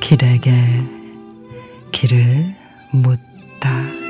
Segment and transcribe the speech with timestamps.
[0.00, 0.52] 길에게
[1.90, 2.54] 길을
[2.92, 4.03] 묻다.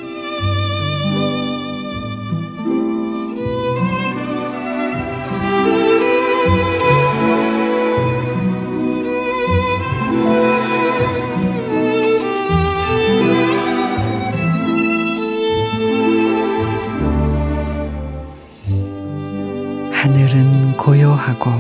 [20.05, 21.51] 하늘은 고요하고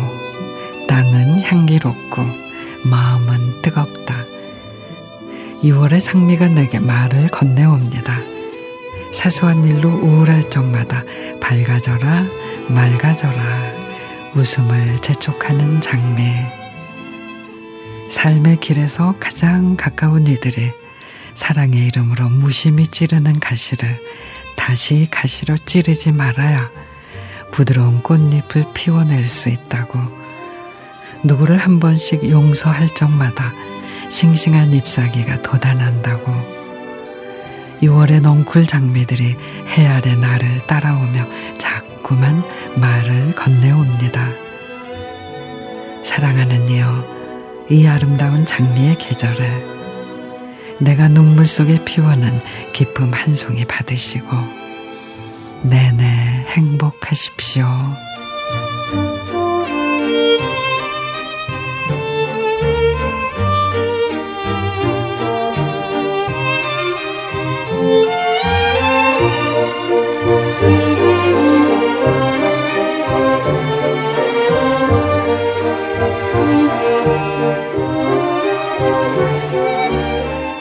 [0.87, 2.23] 땅은 향기롭고
[2.85, 4.17] 마음은 뜨겁다.
[5.63, 8.19] 6월의 상미가 내게 말을 건네옵니다.
[9.15, 11.05] 사소한 일로 우울할 적마다
[11.41, 12.27] 밝아져라
[12.69, 13.73] 맑아져라
[14.35, 16.31] 웃음을 재촉하는 장미.
[18.11, 20.71] 삶의 길에서 가장 가까운 이들이
[21.33, 24.03] 사랑의 이름으로 무심히 찌르는 가시를
[24.55, 26.84] 다시 가시로 찌르지 말아야
[27.55, 30.01] 부드러운 꽃잎을 피워낼 수 있다고
[31.23, 33.53] 누구를 한 번씩 용서할 적마다
[34.11, 36.33] 싱싱한 잎사귀가 돋아난다고
[37.81, 39.37] 6월의 넝쿨 장미들이
[39.69, 42.43] 해 아래 나를 따라오며 자꾸만
[42.77, 44.31] 말을 건네옵니다.
[46.03, 47.05] 사랑하는 이여
[47.71, 49.65] 이 아름다운 장미의 계절에
[50.81, 52.41] 내가 눈물 속에 피워는
[52.73, 54.64] 기쁨 한 송이 받으시고
[55.65, 56.05] 내내
[56.49, 57.67] 행복하십시오.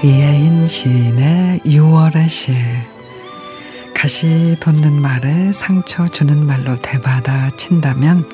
[0.01, 2.53] 이혜인 시인의 6월의 시
[4.03, 8.29] 가시 돋는 말에 상처 주는 말로 되받아 친다면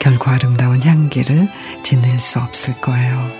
[0.00, 1.48] 결코 아름다운 향기를
[1.84, 3.30] 지닐 수 없을 거예요.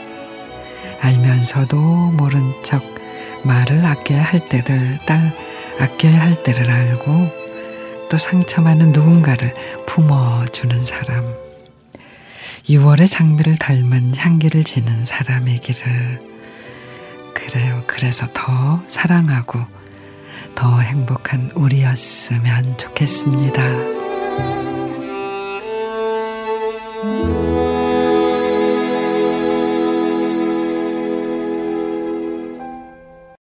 [1.01, 1.77] 알면서도
[2.13, 2.81] 모른 척
[3.43, 5.37] 말을 아껴야 할 때들, 딸
[5.81, 7.29] 아껴야 할 때를 알고
[8.09, 9.53] 또 상처 많은 누군가를
[9.85, 11.25] 품어주는 사람.
[12.69, 16.21] 6월의 장미를 닮은 향기를 지는 사람이기를.
[17.35, 17.83] 그래요.
[17.89, 19.86] 그래서 더 사랑하고
[20.57, 23.63] 더 행복한 우리였으면 좋겠습니다.